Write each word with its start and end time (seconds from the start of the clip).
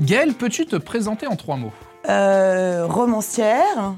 Gaëlle, 0.00 0.32
peux-tu 0.32 0.64
te 0.64 0.76
présenter 0.76 1.26
en 1.26 1.36
trois 1.36 1.56
mots? 1.56 1.72
Euh, 2.08 2.86
romancière, 2.88 3.94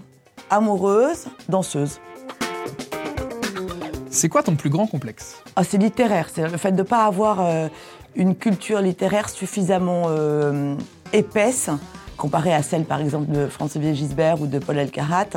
amoureuse, 0.50 1.26
danseuse. 1.48 2.00
C'est 4.10 4.28
quoi 4.28 4.42
ton 4.42 4.56
plus 4.56 4.68
grand 4.68 4.88
complexe? 4.88 5.40
Ah, 5.54 5.62
c'est 5.62 5.78
littéraire, 5.78 6.28
c'est 6.34 6.48
le 6.48 6.56
fait 6.56 6.72
de 6.72 6.78
ne 6.78 6.82
pas 6.82 7.04
avoir 7.04 7.40
euh, 7.40 7.68
une 8.16 8.34
culture 8.34 8.80
littéraire 8.80 9.30
suffisamment 9.30 10.06
euh, 10.08 10.74
épaisse 11.12 11.70
comparée 12.16 12.52
à 12.52 12.62
celle 12.64 12.84
par 12.84 13.00
exemple 13.00 13.30
de 13.30 13.46
Franz-Xavier 13.46 13.94
Gisbert 13.94 14.40
ou 14.40 14.48
de 14.48 14.58
Paul 14.58 14.78
Elkarat. 14.78 15.28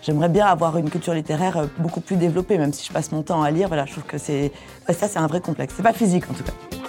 J'aimerais 0.00 0.30
bien 0.30 0.46
avoir 0.46 0.78
une 0.78 0.88
culture 0.88 1.12
littéraire 1.12 1.68
beaucoup 1.78 2.00
plus 2.00 2.16
développée, 2.16 2.56
même 2.56 2.72
si 2.72 2.86
je 2.86 2.92
passe 2.92 3.12
mon 3.12 3.22
temps 3.22 3.42
à 3.42 3.50
lire. 3.50 3.68
Voilà, 3.68 3.84
je 3.84 3.92
trouve 3.92 4.04
que 4.04 4.16
c'est 4.16 4.52
ouais, 4.88 4.94
ça, 4.94 5.06
c'est 5.06 5.18
un 5.18 5.26
vrai 5.26 5.42
complexe. 5.42 5.74
C'est 5.76 5.82
pas 5.82 5.92
physique 5.92 6.24
en 6.30 6.34
tout 6.34 6.44
cas. 6.44 6.83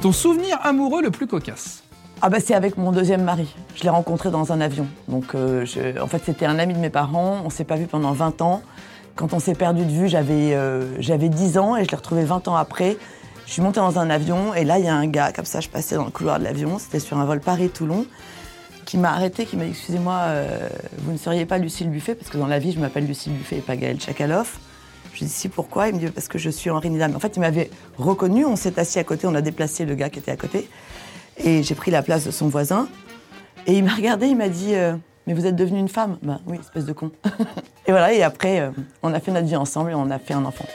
Ton 0.00 0.12
souvenir 0.12 0.60
amoureux 0.62 1.02
le 1.02 1.10
plus 1.10 1.26
cocasse 1.26 1.82
Ah 2.22 2.28
bah 2.28 2.38
c'est 2.38 2.54
avec 2.54 2.76
mon 2.76 2.92
deuxième 2.92 3.24
mari. 3.24 3.52
Je 3.74 3.82
l'ai 3.82 3.88
rencontré 3.88 4.30
dans 4.30 4.52
un 4.52 4.60
avion. 4.60 4.86
Donc 5.08 5.34
euh, 5.34 5.66
en 6.00 6.06
fait 6.06 6.22
c'était 6.24 6.46
un 6.46 6.60
ami 6.60 6.74
de 6.74 6.78
mes 6.78 6.88
parents. 6.88 7.42
On 7.44 7.50
s'est 7.50 7.64
pas 7.64 7.74
vu 7.74 7.86
pendant 7.86 8.12
20 8.12 8.40
ans. 8.40 8.62
Quand 9.16 9.32
on 9.32 9.40
s'est 9.40 9.56
perdu 9.56 9.84
de 9.84 9.90
vue, 9.90 10.06
j'avais 10.06 10.54
euh, 10.54 11.00
j'avais 11.00 11.28
10 11.28 11.58
ans 11.58 11.76
et 11.76 11.84
je 11.84 11.90
l'ai 11.90 11.96
retrouvé 11.96 12.22
20 12.22 12.46
ans 12.46 12.54
après. 12.54 12.96
Je 13.46 13.52
suis 13.52 13.60
montée 13.60 13.80
dans 13.80 13.98
un 13.98 14.08
avion 14.08 14.54
et 14.54 14.62
là 14.62 14.78
il 14.78 14.84
y 14.84 14.88
a 14.88 14.94
un 14.94 15.08
gars 15.08 15.32
comme 15.32 15.46
ça, 15.46 15.58
je 15.58 15.68
passais 15.68 15.96
dans 15.96 16.04
le 16.04 16.12
couloir 16.12 16.38
de 16.38 16.44
l'avion. 16.44 16.78
C'était 16.78 17.00
sur 17.00 17.18
un 17.18 17.24
vol 17.24 17.40
Paris-Toulon 17.40 18.06
qui 18.84 18.98
m'a 18.98 19.10
arrêté, 19.10 19.46
qui 19.46 19.56
m'a 19.56 19.64
dit 19.64 19.70
excusez-moi, 19.70 20.14
euh, 20.14 20.68
vous 20.98 21.10
ne 21.10 21.18
seriez 21.18 21.44
pas 21.44 21.58
Lucille 21.58 21.90
Buffet 21.90 22.14
parce 22.14 22.30
que 22.30 22.38
dans 22.38 22.46
la 22.46 22.60
vie 22.60 22.70
je 22.70 22.78
m'appelle 22.78 23.06
Lucille 23.06 23.32
Buffet 23.32 23.56
et 23.56 23.62
pas 23.62 23.74
Gaël 23.74 24.00
Chakalov. 24.00 24.58
Je 25.18 25.24
lui 25.24 25.30
dit 25.30 25.34
si 25.34 25.48
pourquoi? 25.48 25.88
Il 25.88 25.96
me 25.96 25.98
dit 25.98 26.06
parce 26.06 26.28
que 26.28 26.38
je 26.38 26.48
suis 26.48 26.70
Henri 26.70 26.90
Nidam. 26.90 27.16
En 27.16 27.18
fait 27.18 27.34
il 27.34 27.40
m'avait 27.40 27.70
reconnu. 27.96 28.46
On 28.46 28.54
s'est 28.54 28.78
assis 28.78 29.00
à 29.00 29.04
côté, 29.04 29.26
on 29.26 29.34
a 29.34 29.40
déplacé 29.40 29.84
le 29.84 29.96
gars 29.96 30.10
qui 30.10 30.20
était 30.20 30.30
à 30.30 30.36
côté. 30.36 30.68
Et 31.38 31.64
j'ai 31.64 31.74
pris 31.74 31.90
la 31.90 32.02
place 32.02 32.24
de 32.24 32.30
son 32.30 32.46
voisin. 32.46 32.88
Et 33.66 33.76
il 33.76 33.82
m'a 33.82 33.94
regardé, 33.96 34.28
il 34.28 34.36
m'a 34.36 34.48
dit 34.48 34.76
euh, 34.76 34.94
Mais 35.26 35.34
vous 35.34 35.44
êtes 35.44 35.56
devenue 35.56 35.80
une 35.80 35.88
femme 35.88 36.18
Bah 36.22 36.38
oui, 36.46 36.58
espèce 36.60 36.84
de 36.84 36.92
con. 36.92 37.10
et 37.86 37.90
voilà, 37.90 38.12
et 38.12 38.22
après, 38.22 38.60
euh, 38.60 38.70
on 39.02 39.12
a 39.12 39.18
fait 39.18 39.32
notre 39.32 39.48
vie 39.48 39.56
ensemble 39.56 39.90
et 39.90 39.94
on 39.94 40.08
a 40.08 40.20
fait 40.20 40.34
un 40.34 40.44
enfant. 40.44 40.66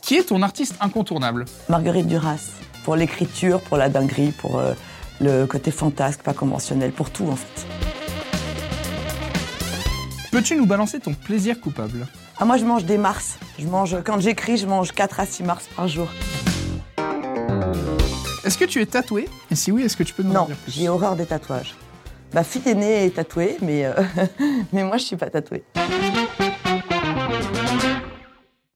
Qui 0.00 0.16
est 0.16 0.24
ton 0.24 0.42
artiste 0.42 0.74
incontournable? 0.80 1.44
Marguerite 1.68 2.08
Duras, 2.08 2.50
pour 2.84 2.96
l'écriture, 2.96 3.60
pour 3.60 3.76
la 3.76 3.88
dinguerie, 3.88 4.32
pour 4.32 4.58
euh, 4.58 4.72
le 5.20 5.46
côté 5.46 5.70
fantasque, 5.70 6.22
pas 6.22 6.34
conventionnel, 6.34 6.90
pour 6.90 7.10
tout 7.10 7.28
en 7.28 7.36
fait. 7.36 7.91
Peux-tu 10.32 10.56
nous 10.56 10.64
balancer 10.64 10.98
ton 10.98 11.12
plaisir 11.12 11.60
coupable 11.60 12.06
Ah, 12.38 12.46
moi, 12.46 12.56
je 12.56 12.64
mange 12.64 12.86
des 12.86 12.96
mars. 12.96 13.38
Je 13.58 13.66
mange, 13.66 13.98
quand 14.02 14.18
j'écris, 14.18 14.56
je 14.56 14.66
mange 14.66 14.92
4 14.92 15.20
à 15.20 15.26
6 15.26 15.42
mars 15.42 15.68
par 15.76 15.86
jour. 15.88 16.08
Est-ce 18.42 18.56
que 18.56 18.64
tu 18.64 18.80
es 18.80 18.86
tatoué? 18.86 19.28
Et 19.50 19.54
si 19.54 19.70
oui, 19.70 19.82
est-ce 19.82 19.96
que 19.96 20.02
tu 20.02 20.14
peux 20.14 20.22
nous 20.22 20.30
en 20.30 20.34
Non, 20.34 20.44
dire 20.46 20.56
plus? 20.56 20.72
j'ai 20.72 20.88
horreur 20.88 21.16
des 21.16 21.26
tatouages. 21.26 21.74
Ma 22.32 22.42
fille 22.44 22.62
aînée 22.66 23.04
est 23.04 23.10
tatouée, 23.14 23.58
mais, 23.60 23.84
euh, 23.84 23.92
mais 24.72 24.82
moi, 24.84 24.96
je 24.96 25.04
suis 25.04 25.16
pas 25.16 25.28
tatouée. 25.28 25.64